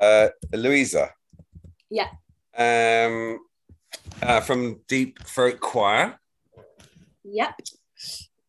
[0.00, 1.10] uh, Louisa.
[1.90, 2.08] Yeah.
[2.56, 3.40] Um,
[4.22, 6.18] uh, from Deep Throat Choir.
[7.24, 7.60] Yep.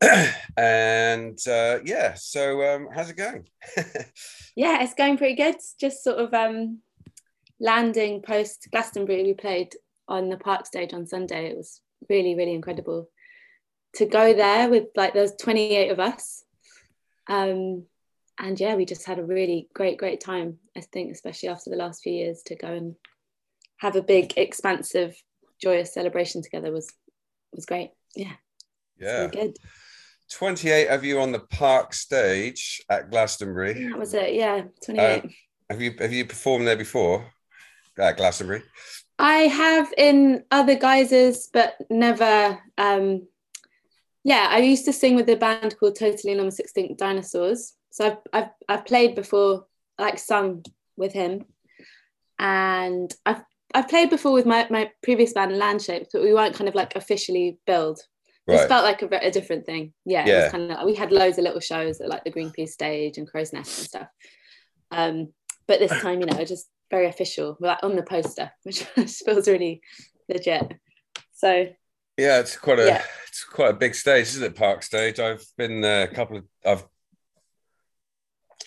[0.58, 3.48] and uh, yeah, so um, how's it going?
[4.56, 5.56] yeah, it's going pretty good.
[5.80, 6.80] Just sort of um,
[7.60, 9.24] landing post Glastonbury.
[9.24, 9.76] We played
[10.08, 11.52] on the park stage on Sunday.
[11.52, 13.10] It was really, really incredible
[13.96, 16.44] to go there with like there's 28 of us.
[17.30, 17.86] Um,
[18.42, 20.58] and yeah, we just had a really great, great time.
[20.76, 22.96] I think, especially after the last few years, to go and
[23.78, 25.16] have a big, expansive,
[25.62, 26.92] joyous celebration together was
[27.54, 27.92] was great.
[28.16, 28.34] Yeah.
[29.00, 29.28] Yeah.
[29.28, 29.58] Good.
[30.32, 33.90] 28 of you on the park stage at Glastonbury.
[33.90, 34.34] That was it.
[34.34, 34.64] Yeah.
[34.86, 35.24] 28.
[35.24, 35.28] Uh,
[35.70, 37.32] have you have you performed there before
[38.00, 38.64] at Glastonbury?
[39.20, 42.60] I have in other guises, but never.
[42.78, 43.28] Um,
[44.24, 47.76] yeah, I used to sing with a band called Totally Enormous Extinct Dinosaurs.
[47.92, 49.66] So I've, I've, I've played before,
[50.00, 50.66] like sung
[50.98, 51.46] with him.
[52.40, 56.68] And I've, I've played before with my, my previous band, Landshapes, but we weren't kind
[56.68, 58.00] of like officially billed.
[58.48, 58.62] Right.
[58.62, 59.94] It felt like a, a, different thing.
[60.04, 60.50] Yeah, yeah.
[60.50, 63.54] kind of, we had loads of little shows at like the Greenpeace stage and Crow's
[63.54, 64.08] Nest and stuff.
[64.90, 65.34] Um,
[65.68, 68.84] but this time, you know, just very official, We're like on the poster, which
[69.26, 69.82] feels really
[70.28, 70.74] legit.
[71.34, 71.68] So
[72.18, 73.04] yeah, it's quite a yeah.
[73.28, 74.56] it's quite a big stage, isn't it?
[74.56, 75.20] Park stage.
[75.20, 76.84] I've been a couple of I've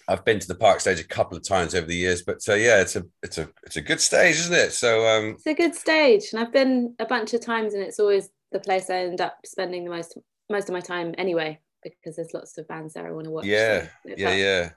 [0.08, 2.54] I've been to the park stage a couple of times over the years, but uh,
[2.54, 4.72] yeah, it's a it's a it's a good stage, isn't it?
[4.72, 7.98] So um, it's a good stage, and I've been a bunch of times, and it's
[7.98, 10.18] always the place I end up spending the most
[10.50, 13.46] most of my time anyway, because there's lots of bands there I want to watch.
[13.46, 14.70] Yeah, so yeah, yeah.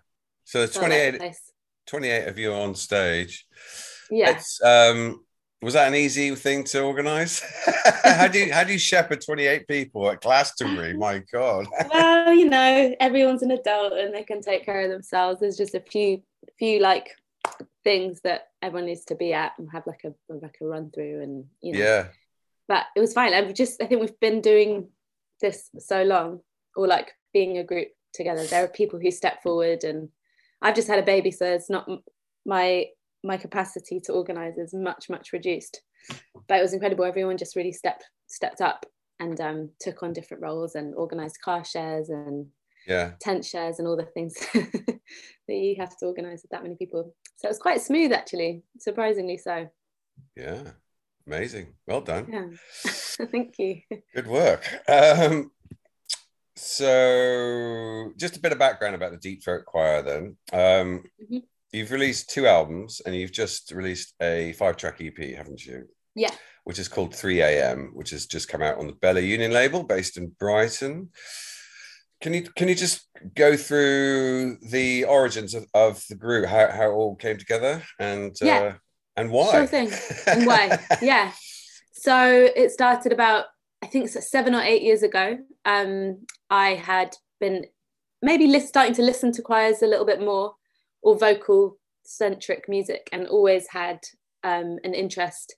[0.45, 1.35] So there's 28, like
[1.87, 3.45] 28 of you on stage.
[4.09, 4.31] Yeah.
[4.31, 5.25] It's um
[5.61, 7.41] was that an easy thing to organize?
[8.03, 10.95] how do you how do you shepherd 28 people at Glastonbury?
[10.95, 11.67] My God.
[11.93, 15.39] well, you know, everyone's an adult and they can take care of themselves.
[15.39, 16.21] There's just a few
[16.59, 17.09] few like
[17.83, 21.21] things that everyone needs to be at and have like a like a run through
[21.23, 21.79] and you know.
[21.79, 22.07] Yeah.
[22.67, 23.33] But it was fine.
[23.33, 24.89] I just I think we've been doing
[25.41, 26.41] this so long,
[26.75, 28.45] or like being a group together.
[28.45, 30.09] There are people who step forward and
[30.61, 31.87] I've just had a baby, so it's not
[32.45, 32.87] my
[33.23, 35.81] my capacity to organize is much much reduced.
[36.47, 37.05] But it was incredible.
[37.05, 38.85] Everyone just really stepped stepped up
[39.19, 42.47] and um, took on different roles and organized car shares and
[42.87, 43.11] yeah.
[43.19, 44.99] tent shares and all the things that
[45.47, 47.15] you have to organize with that many people.
[47.37, 48.63] So it was quite smooth actually.
[48.79, 49.69] Surprisingly so.
[50.35, 50.61] Yeah.
[51.25, 51.73] Amazing.
[51.87, 52.27] Well done.
[52.31, 52.47] Yeah.
[53.31, 53.81] Thank you.
[54.15, 54.63] Good work.
[54.87, 55.51] Um,
[56.55, 60.37] so just a bit of background about the deep throat choir then.
[60.53, 61.37] Um, mm-hmm
[61.71, 65.87] you've released two albums and you've just released a five track EP, haven't you?
[66.15, 66.31] Yeah.
[66.63, 69.83] Which is called 3 a.m., which has just come out on the Bella Union label
[69.83, 71.09] based in Brighton.
[72.19, 76.89] Can you can you just go through the origins of, of the group, how, how
[76.89, 78.57] it all came together and yeah.
[78.57, 78.73] uh,
[79.15, 79.51] and why?
[79.51, 79.91] Sure thing.
[80.25, 80.79] And why?
[81.03, 81.31] yeah.
[81.93, 83.45] So it started about
[83.83, 85.37] I think seven or eight years ago.
[85.63, 87.65] Um, I had been
[88.23, 90.55] maybe starting to listen to choirs a little bit more
[91.01, 93.99] or vocal centric music and always had
[94.43, 95.55] um, an interest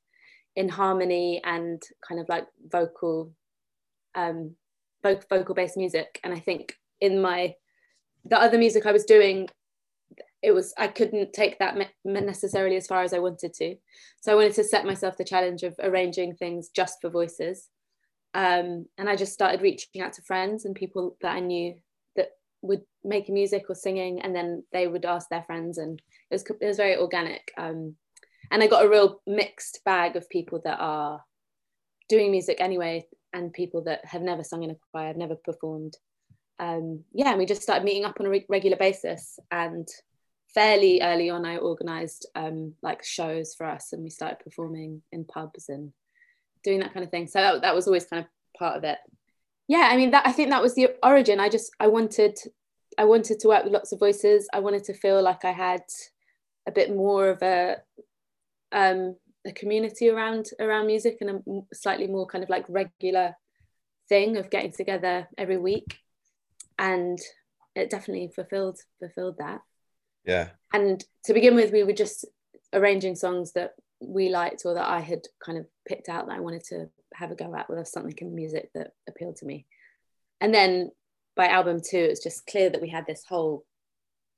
[0.55, 3.31] in harmony and kind of like vocal
[4.15, 4.55] um,
[5.03, 6.19] vocal based music.
[6.23, 7.53] And i think in my
[8.25, 9.47] the other music i was doing
[10.41, 13.75] it was i couldn't take that necessarily as far as i wanted to.
[14.21, 17.69] So i wanted to set myself the challenge of arranging things just for voices.
[18.33, 21.75] Um, and i just started reaching out to friends and people that i knew
[22.61, 26.43] would make music or singing and then they would ask their friends and it was
[26.43, 27.95] it was very organic um,
[28.51, 31.23] and I got a real mixed bag of people that are
[32.07, 35.95] doing music anyway and people that have never sung in a choir have never performed.
[36.57, 39.87] Um, yeah and we just started meeting up on a re- regular basis and
[40.53, 45.23] fairly early on I organized um, like shows for us and we started performing in
[45.23, 45.93] pubs and
[46.63, 47.27] doing that kind of thing.
[47.27, 48.97] So that, that was always kind of part of it
[49.69, 51.39] yeah i mean that i think that was the origin.
[51.39, 52.37] I just i wanted
[52.97, 54.49] i wanted to work with lots of voices.
[54.51, 55.83] I wanted to feel like i had
[56.67, 57.77] a bit more of a
[58.73, 59.15] um
[59.47, 63.35] a community around around music and a slightly more kind of like regular
[64.09, 65.99] thing of getting together every week.
[66.77, 67.17] And
[67.75, 69.61] it definitely fulfilled fulfilled that.
[70.25, 70.49] Yeah.
[70.73, 72.25] And to begin with we were just
[72.73, 76.39] arranging songs that we liked or that I had kind of picked out that I
[76.39, 79.65] wanted to have a go at with something in the music that appealed to me.
[80.41, 80.91] And then
[81.35, 83.65] by album two, it's just clear that we had this whole,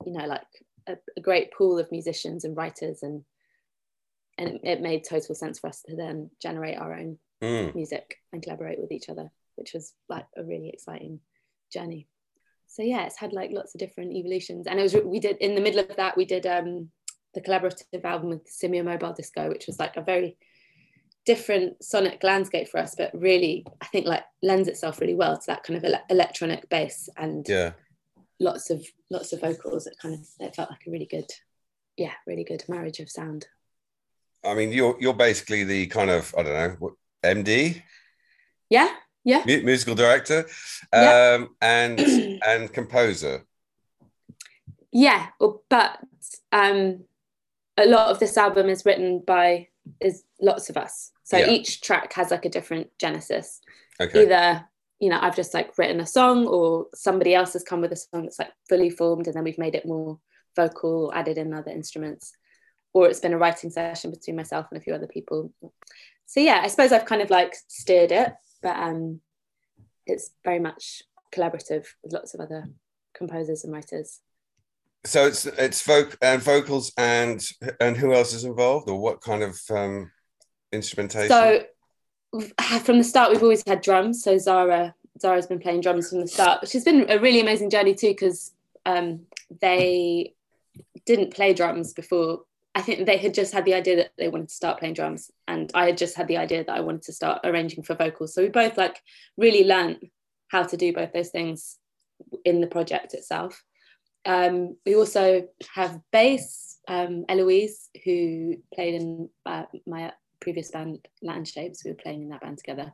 [0.06, 0.42] you know, like
[0.88, 3.24] a, a great pool of musicians and writers and
[4.38, 7.76] and it, it, made total sense for us to then generate our own mm.
[7.76, 11.20] music and collaborate with each other, which was like a really exciting
[11.72, 12.08] journey.
[12.68, 14.66] So yeah, it's had like lots of different evolutions.
[14.68, 16.90] And it was we did in the middle of that, we did um
[17.34, 20.38] the collaborative album with Simian Mobile Disco, which was like a very
[21.26, 25.48] different sonic landscape for us, but really, I think like lends itself really well to
[25.48, 27.74] that kind of ele- electronic bass and Yeah.
[28.40, 29.88] lots of lots of vocals.
[29.88, 31.30] It kind of it felt like a really good,
[31.98, 33.48] yeah, really good marriage of sound.
[34.44, 36.94] I mean, you're you're basically the kind of I don't know what,
[37.24, 37.84] MD,
[38.70, 38.90] Yeah,
[39.24, 40.48] yeah, mu- musical director,
[40.92, 41.36] Yeah.
[41.40, 42.00] um, and
[42.46, 43.46] and composer.
[44.92, 45.28] yeah.
[45.40, 46.00] Well, but
[46.52, 47.04] um,
[47.78, 49.68] a lot of this album is written by
[50.00, 51.12] is lots of us.
[51.24, 51.50] So Yeah.
[51.50, 53.62] each track has like a different genesis.
[54.00, 54.24] Okay.
[54.24, 54.66] either
[55.00, 57.96] you know i've just like written a song or somebody else has come with a
[57.96, 60.18] song that's like fully formed and then we've made it more
[60.56, 62.34] vocal or added in other instruments
[62.94, 65.52] or it's been a writing session between myself and a few other people
[66.26, 68.34] so yeah i suppose i've kind of like steered it
[68.64, 69.20] but um
[70.06, 72.68] it's very much collaborative with lots of other
[73.14, 74.20] composers and writers
[75.04, 77.44] So it's it's voc and vocals and
[77.80, 80.12] and who else is involved or what kind of um,
[80.72, 81.30] instrumentation?
[81.30, 81.64] So
[82.84, 84.24] from the start, we've always had drums.
[84.24, 87.96] So Zara, Zara's been playing drums from the start, has been a really amazing journey
[87.96, 88.54] too, because
[88.86, 89.22] um,
[89.60, 90.34] they
[91.06, 92.44] didn't play drums before.
[92.74, 95.30] I think they had just had the idea that they wanted to start playing drums,
[95.48, 98.34] and I had just had the idea that I wanted to start arranging for vocals.
[98.34, 99.02] So we both like
[99.36, 100.06] really learnt
[100.48, 101.78] how to do both those things
[102.46, 103.62] in the project itself.
[104.26, 111.84] Um, we also have bass, um, Eloise, who played in uh, my previous band, Landshapes.
[111.84, 112.94] We were playing in that band together.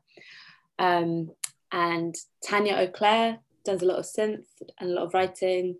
[0.80, 1.32] Um,
[1.72, 4.46] and Tanya O'Clair does a lot of synth
[4.80, 5.78] and a lot of writing.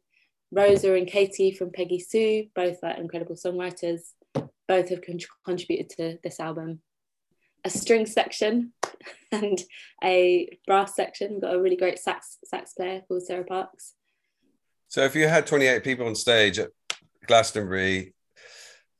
[0.52, 4.14] Rosa and Katie from Peggy Sue, both are incredible songwriters.
[4.68, 6.82] Both have con- contributed to this album.
[7.66, 8.74] A string section
[9.32, 9.62] and
[10.04, 11.34] a brass section.
[11.34, 13.94] We've got a really great sax sax player called Sarah Parks.
[14.90, 16.70] So if you had 28 people on stage at
[17.26, 18.14] Glastonbury,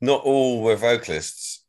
[0.00, 1.64] not all were vocalists.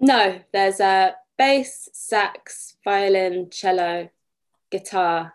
[0.00, 4.08] No, there's a bass, sax, violin, cello,
[4.70, 5.34] guitar,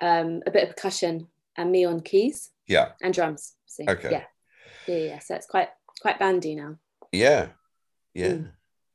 [0.00, 2.92] um, a bit of percussion, and me on keys Yeah.
[3.02, 3.54] and drums.
[3.66, 4.10] So, Okay.
[4.10, 4.24] Yeah,
[4.86, 5.18] yeah, yeah.
[5.18, 5.68] So it's quite
[6.00, 6.76] quite bandy now.
[7.12, 7.48] Yeah.
[8.14, 8.32] Yeah.
[8.32, 8.52] Mm.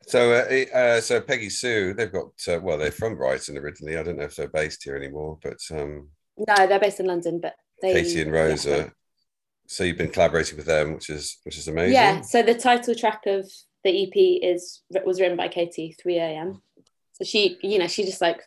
[0.08, 3.98] So, uh, uh, so Peggy Sue, they've got uh, well, they're from Brighton originally.
[3.98, 7.40] I don't know if they're based here anymore, but um, No, they're based in London,
[7.40, 8.94] but they Katie and yeah, Rosa.
[9.68, 11.94] So you've been collaborating with them, which is which is amazing.
[11.94, 12.22] Yeah.
[12.22, 13.50] So the title track of
[13.84, 14.14] the EP
[14.44, 16.62] is was written by Katie, 3 a.m.
[17.14, 18.42] So she, you know, she just like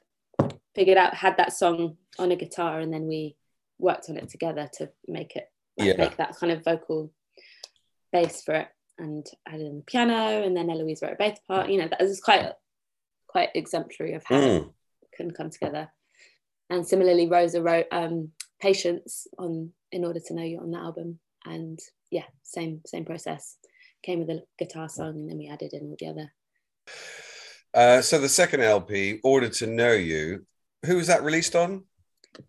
[0.75, 3.37] figured out had that song on a guitar, and then we
[3.79, 5.97] worked on it together to make it like, Yeah.
[5.97, 7.13] make that kind of vocal
[8.13, 11.71] bass for it, and added in the piano, and then Eloise wrote a bass part.
[11.71, 12.53] You know, that is quite
[13.27, 14.69] quite exemplary of how Mm.
[15.03, 15.91] it can come together.
[16.71, 18.33] And similarly, Rosa wrote um,
[18.65, 21.79] "Patience" on "In Order to Know You" on that album, and
[22.11, 23.59] yeah, same same process.
[24.03, 26.33] Came with a guitar song, and then we added in all the other.
[27.75, 30.47] Uh, so the second LP, Order to Know You,
[30.87, 31.85] who was that released on?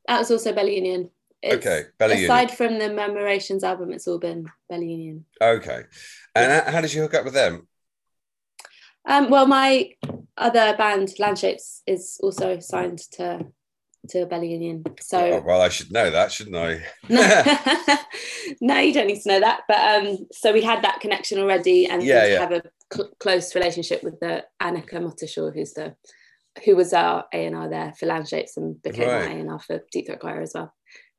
[0.08, 1.10] That was also Bella Union.
[1.42, 2.32] It's- okay, Bella Union.
[2.32, 5.26] Aside from the Murmurations album, it's all been Bella Union.
[5.42, 5.82] Okay,
[6.36, 7.68] and how, how did you hook up with them?
[9.06, 9.92] Um, well, my
[10.38, 13.46] other band, Landshapes, is also signed to
[14.10, 14.84] to a Bella Union.
[14.88, 16.82] Oh, So well, I should know that, shouldn't I?
[18.62, 19.62] no, you don't need to know that.
[19.68, 22.40] But um, so we had that connection already, and Yeah, yeah.
[22.40, 22.64] have a
[22.94, 25.96] cl- close relationship with the Annika Mottershaw, who's the
[26.64, 29.60] who was our A and R there for Landshapes and became our A and R
[29.60, 30.74] for Deep Throat Choir as well.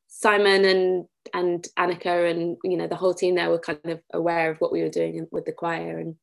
[0.09, 4.51] Simon and and Annika and you know the whole team there were kind of aware
[4.51, 6.15] of what we were doing with the choir, and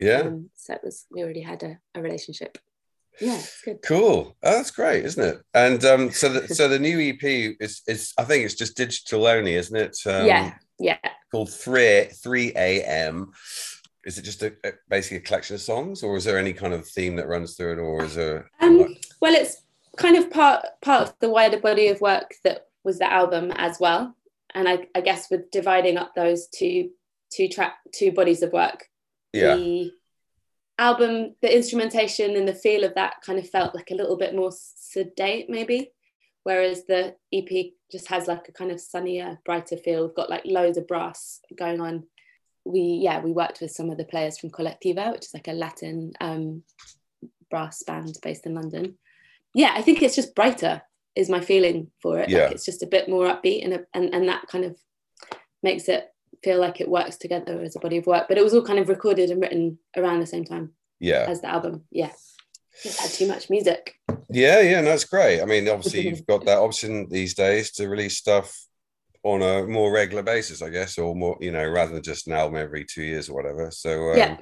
[0.00, 0.20] Yeah.
[0.22, 2.56] um, so it was we already had a, a relationship.
[3.20, 3.78] Yeah, it's good.
[3.82, 4.36] Cool.
[4.42, 5.42] Oh, that's great, isn't it?
[5.54, 9.26] And um, so the so the new EP is is I think it's just digital
[9.26, 9.96] only, isn't it?
[10.06, 10.98] Um, yeah, yeah.
[11.30, 13.32] Called three three a.m.
[14.04, 16.74] Is it just a, a- basically a collection of songs, or is there any kind
[16.74, 18.50] of theme that runs through it, or is there?
[18.60, 19.62] Um, well, it's
[19.96, 23.78] kind of part part of the wider body of work that was the album as
[23.80, 24.14] well,
[24.54, 26.90] and I, I guess with dividing up those two
[27.30, 28.88] two track two bodies of work,
[29.32, 29.54] yeah.
[29.54, 29.92] the
[30.78, 34.34] album, the instrumentation and the feel of that kind of felt like a little bit
[34.34, 35.92] more sedate, maybe,
[36.42, 40.06] whereas the EP just has like a kind of sunnier, brighter feel.
[40.06, 42.04] We've got like loads of brass going on.
[42.64, 45.52] We yeah, we worked with some of the players from Collectiva, which is like a
[45.52, 46.62] Latin um,
[47.50, 48.96] brass band based in London.
[49.54, 50.82] Yeah, I think it's just brighter
[51.14, 52.28] is my feeling for it.
[52.28, 52.44] Yeah.
[52.44, 54.76] Like it's just a bit more upbeat and, a, and and that kind of
[55.62, 56.08] makes it
[56.44, 58.26] feel like it works together as a body of work.
[58.28, 61.24] But it was all kind of recorded and written around the same time Yeah.
[61.28, 61.84] as the album.
[61.90, 62.12] Yeah.
[62.82, 63.94] Just had too much music.
[64.30, 65.40] Yeah, yeah, no, that's great.
[65.40, 68.56] I mean, obviously, you've got that option these days to release stuff
[69.22, 72.32] on a more regular basis, I guess, or more, you know, rather than just an
[72.34, 73.70] album every two years or whatever.
[73.70, 74.36] So um, yeah,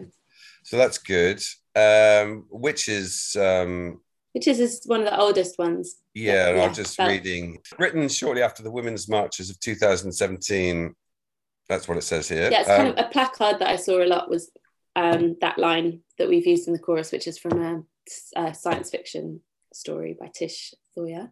[0.65, 1.43] so that's good.
[1.77, 4.01] Um, which is um,
[4.35, 5.97] Witches is one of the oldest ones.
[6.15, 10.95] yeah, Yeah, I'm just but- reading written shortly after the women's marches of 2017.
[11.69, 12.51] That's what it says here.
[12.51, 14.51] Yeah, it's Um, kind of a placard that I saw a lot was
[14.97, 17.83] um, that line that we've used in the chorus, which is from a,
[18.41, 19.41] a science fiction
[19.73, 21.31] story by Tish Thawer.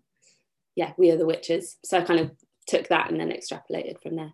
[0.76, 1.76] Yeah, we are the witches.
[1.84, 2.30] So I kind of
[2.66, 4.32] took that and then extrapolated from there.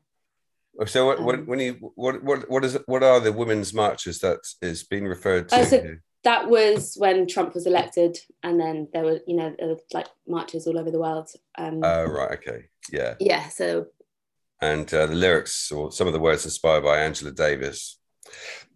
[0.87, 4.21] so what, what um, when you what what what is what are the women's marches
[4.21, 5.57] that is being referred to?
[5.61, 9.69] Oh, so- That was when Trump was elected, and then there were, you know, there
[9.69, 11.31] were like marches all over the world.
[11.57, 13.15] Um, Oh, right, okay, yeah.
[13.21, 13.87] yeah, so
[14.61, 17.99] And uh, the lyrics or some of the words inspired by Angela Davis.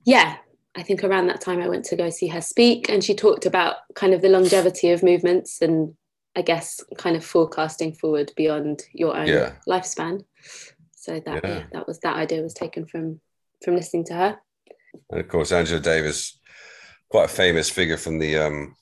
[0.05, 0.37] yeah,
[0.77, 3.47] I think around that time I went to go see her speak, and she talked
[3.47, 5.95] about kind of the longevity of movements and
[6.37, 9.55] I guess kind of forecasting forward beyond your own Yeah.
[9.69, 10.25] lifespan.
[10.95, 11.51] So that Yeah.
[11.51, 11.67] yeah.
[11.73, 13.21] that was that idea was taken from
[13.65, 14.39] from listening to her.
[15.11, 16.39] And of course, Angela Davis,
[17.09, 18.77] quite a famous figure from the um,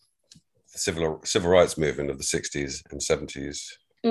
[0.67, 3.61] civil civil rights movement of the 60s and 70s.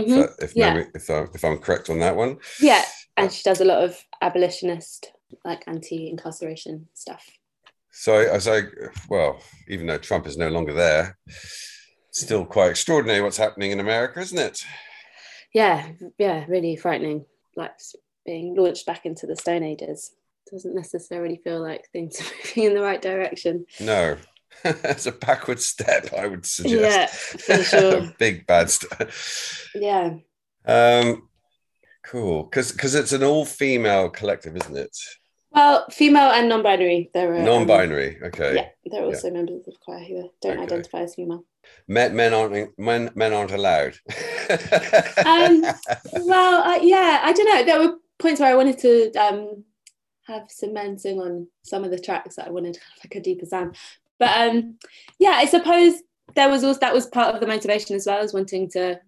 [0.06, 0.24] Mhm.
[0.26, 0.68] If, if, Yeah.
[0.74, 2.38] memory, if, I, if I'm correct on that one.
[2.60, 2.84] Yeah,
[3.16, 5.12] and she does a lot of abolitionist,
[5.44, 7.24] like anti-incarceration stuff.
[7.92, 8.72] So I like,
[9.10, 11.18] well, even though Trump is no longer there,
[12.12, 14.64] still quite extraordinary what's happening in America, isn't it?
[15.54, 17.26] Yeah, yeah, really frightening.
[17.56, 17.72] Like
[18.26, 20.14] being launched back into the Stone Ages
[20.52, 23.66] doesn't necessarily feel like things are moving in the right direction.
[23.80, 24.18] No,
[24.64, 27.50] it's a backward step, I would suggest.
[27.50, 28.14] Yeah, sure.
[28.20, 29.12] Big bad step.
[29.76, 30.16] Yeah,
[30.66, 31.30] Um,
[32.04, 34.98] cool, because because it's an all female collective, isn't it?
[35.52, 37.10] well, female and non-binary.
[37.14, 38.20] There are um, Non-binary.
[38.24, 38.56] Okay.
[38.56, 40.64] yeah, there are also members of the choir who don't Okay.
[40.64, 41.46] identify as female.
[41.88, 43.96] Men, men aren't men, men aren't allowed.
[45.26, 45.62] Um,
[46.14, 47.64] Well, uh, yeah, I don't know.
[47.66, 49.66] There were points where I wanted to um,
[50.28, 53.46] have some men sing on some of the tracks that I wanted like a deeper
[53.46, 53.76] sound.
[54.20, 54.78] But um,
[55.20, 55.94] yeah, I suppose
[56.36, 59.00] there was also that was part of the motivation as well as wanting to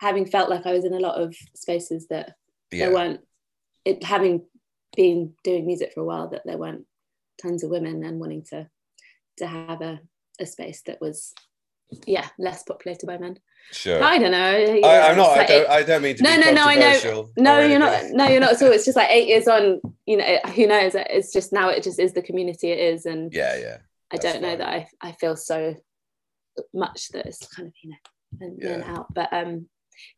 [0.00, 2.34] having felt like I was in a lot of spaces that
[2.70, 2.86] yeah.
[2.86, 3.20] there weren't
[3.84, 4.42] it having
[4.96, 6.84] been doing music for a while that there weren't
[7.40, 8.68] tons of women and wanting to
[9.38, 10.00] to have a,
[10.40, 11.34] a space that was
[12.06, 13.38] yeah less populated by men.
[13.72, 14.02] Sure.
[14.02, 14.38] I don't know.
[14.88, 15.36] I, I'm not.
[15.38, 17.28] it's I don't, I don't mean to No, be no, no, I know.
[17.36, 20.16] no you're not no you're not at all it's just like eight years on you
[20.16, 23.56] know who knows it's just now it just is the community it is and Yeah,
[23.58, 23.78] yeah.
[24.12, 25.74] I that's don't know that I, I feel so
[26.72, 28.92] much that it's kind of you know in, Yeah.
[28.94, 29.66] out but um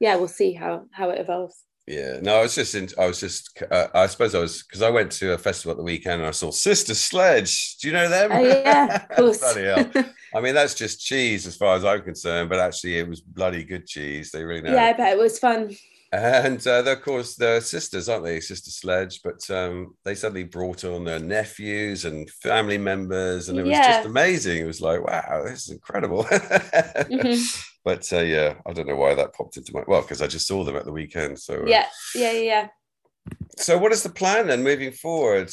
[0.00, 3.18] yeah we'll see how how it evolves Yeah, no, I was just, in, I was
[3.18, 6.20] just, uh, I suppose I was, because I went to a festival at the weekend
[6.20, 7.78] and I saw Sister Sledge.
[7.78, 8.30] Do you know them?
[8.30, 9.42] oh yeah of course.
[10.36, 13.64] I mean, that's just cheese as far as I'm concerned, but actually, it was bloody
[13.64, 14.30] good cheese.
[14.30, 14.74] They really know.
[14.74, 15.74] yeah but it was fun
[16.10, 18.40] And uh, they're, of course, they're sisters, aren't they?
[18.40, 19.20] Sister Sledge.
[19.22, 23.96] But um, they suddenly brought on their nephews and family members, and it was Yeah.
[23.98, 24.62] just amazing.
[24.62, 26.24] It was like, wow, this is incredible.
[26.24, 27.64] Mhm.
[27.84, 30.46] But uh, yeah, I don't know why that popped into my well, because I just
[30.46, 31.38] saw them at the weekend.
[31.38, 32.68] So uh, yeah yeah yeah
[33.56, 35.50] So, what is the plan then moving forward?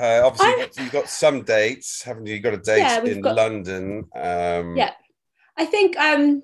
[0.00, 2.34] Uh, obviously, I'm- you've got, some dates, haven't you?
[2.34, 4.04] You've got a date Yeah, in got- London.
[4.14, 4.92] Um, Yeah.
[5.56, 6.42] I think um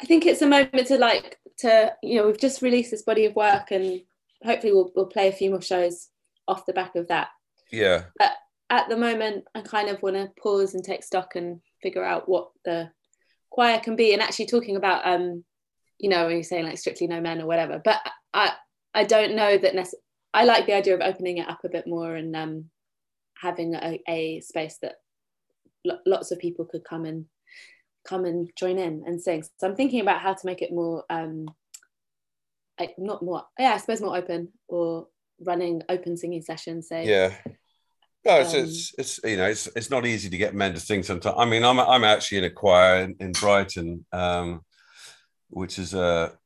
[0.00, 3.24] I think it's a moment to like to you know we've just released this body
[3.24, 4.02] of work and
[4.44, 6.08] hopefully we'll we'll play a few more shows
[6.48, 7.28] off the back of that.
[7.72, 8.32] yeah, but
[8.70, 12.28] At the moment I kind of want to pause and take stock and figure out
[12.28, 12.90] what the
[13.50, 15.44] choir can be and actually talking about um
[15.98, 18.00] you know when you're saying like strictly no men or whatever but
[18.34, 18.52] I
[18.92, 19.94] I don't know that nece-
[20.34, 22.70] I like the idea of opening it up a bit more and um
[23.40, 24.96] having a, a space that
[25.84, 27.26] lo- lots of people could come and
[28.06, 29.42] come and join in and sing.
[29.58, 31.46] So I'm thinking about how to make it more, um,
[32.78, 35.08] like not more, yeah, I suppose more open or
[35.40, 36.88] running open singing sessions.
[36.88, 37.32] Say, yeah.
[38.24, 40.80] No, it's, Um, it's it's you know it's it's not easy to get men to
[40.80, 41.36] sing sometimes.
[41.38, 44.62] I mean, I'm I'm actually in a choir in, in Brighton, um,
[45.48, 46.36] which is a,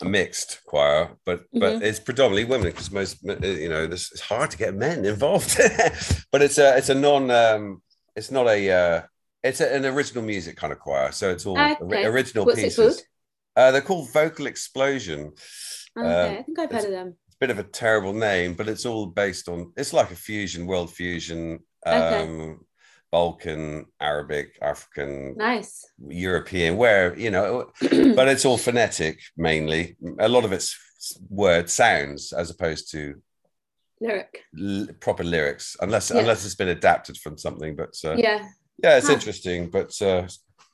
[0.00, 1.82] a mixed choir, but but Mhm.
[1.82, 5.56] it's predominantly women because most you know this it's hard to get men involved.
[6.32, 7.82] but it's a it's a non um,
[8.16, 9.02] it's not a uh,
[9.48, 12.04] it's a, an original music kind of choir, so it's all Okay.
[12.04, 12.96] original What's it pieces.
[12.96, 13.02] called?
[13.56, 15.32] Uh, they're called Vocal Explosion.
[15.98, 17.16] Okay, Um, I think I've heard of them.
[17.26, 19.72] It's a bit of a terrible name, but it's all based on.
[19.76, 22.22] It's like a fusion, world fusion, Okay.
[22.22, 22.60] um,
[23.12, 25.86] Balkan, Arabic, African, Nice.
[26.06, 29.96] European, where you know, but it's all phonetic mainly.
[30.18, 30.76] A lot of it's
[31.30, 33.22] word sounds as opposed to
[34.00, 34.42] Lyric.
[34.60, 36.18] l- proper lyrics, unless Yeah.
[36.20, 37.74] unless it's been adapted from something.
[37.76, 38.46] But uh, Yeah.
[38.82, 39.14] Yeah, it's Huh.
[39.14, 39.70] interesting.
[39.70, 40.28] But uh,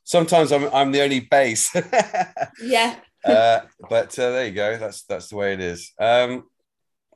[0.05, 1.75] sometimes I'm I'm the only bass.
[2.63, 2.97] Yeah.
[3.25, 4.77] uh, but uh, there you go.
[4.77, 5.93] That's that's the way it is.
[5.99, 6.45] Um,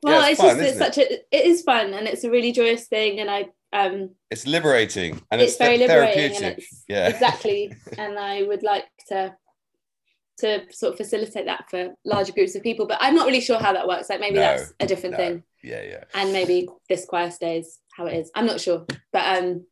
[0.03, 2.31] well, yeah, it's, it's fun, just it's such a it is fun and it's a
[2.31, 6.85] really joyous thing, and I um, it's liberating and it's, it's very liberating and it's,
[6.89, 7.73] yeah, exactly.
[7.99, 9.35] and I would like to
[10.39, 13.59] to sort of facilitate that for larger groups of people, but I'm not really sure
[13.59, 14.11] how that works.
[14.11, 15.17] Like maybe no, that's a different no.
[15.19, 15.43] thing.
[15.63, 16.05] Yeah, yeah.
[16.15, 18.31] And maybe this choir stays how it is.
[18.35, 19.65] I'm not sure, but um,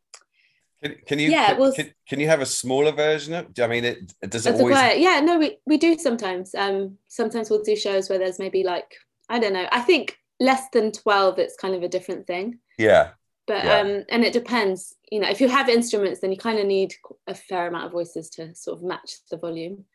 [0.83, 1.29] can, can you?
[1.29, 3.47] Yeah, can, well, can, can, you have a smaller version of?
[3.59, 4.75] I mean, it does it always?
[4.97, 6.53] Yeah, no, we we do sometimes.
[6.55, 8.95] Um, sometimes we'll do shows where there's maybe like
[9.29, 9.67] I don't know.
[9.71, 12.59] I think less than twelve, it's kind of a different thing.
[12.77, 13.11] Yeah.
[13.47, 13.79] But yeah.
[13.79, 14.95] um, and it depends.
[15.11, 16.93] You know, if you have instruments, then you kind of need
[17.27, 19.85] a fair amount of voices to sort of match the volume.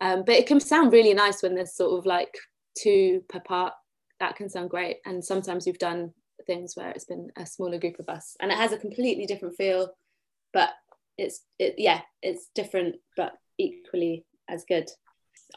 [0.00, 2.34] Um, but it can sound really nice when there's sort of like
[2.78, 3.74] two per part.
[4.20, 4.98] That can sound great.
[5.04, 6.12] And sometimes we've done
[6.46, 9.56] things where it's been a smaller group of us, and it has a completely different
[9.56, 9.92] feel
[10.52, 10.70] but
[11.18, 14.90] it's it yeah it's different but equally as good.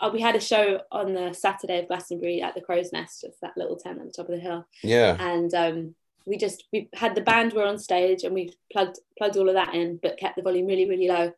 [0.02, 3.40] Oh, we had a show on the saturday of glastonbury at the crow's nest it's
[3.42, 4.66] that little tent at the top of the hill.
[4.84, 5.16] Yeah.
[5.20, 9.38] And um we just we had the band were on stage and we plugged plugged
[9.38, 11.32] all of that in but kept the volume really really low.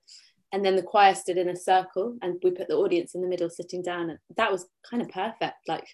[0.51, 3.27] And then the choir stood in a circle and we put the audience in the
[3.27, 4.09] middle sitting down.
[4.09, 5.87] And that was kind of perfect like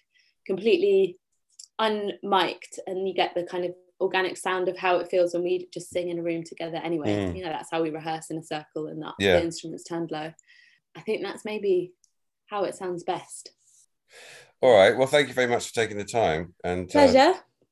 [0.46, 1.18] completely
[1.80, 2.78] unmiked.
[2.86, 5.90] And you get the kind of organic sound of how it feels when we just
[5.90, 7.08] sing in a room together anyway.
[7.08, 7.36] Mm.
[7.36, 9.36] you know that's how we rehearse in a circle and that yeah.
[9.36, 10.32] the instruments turned low.
[10.96, 11.92] I think that's maybe
[12.46, 13.50] how it sounds best.
[14.60, 14.96] All right.
[14.96, 17.18] Well thank you very much for taking the time and uh, pleasure.
[17.18, 17.38] uh,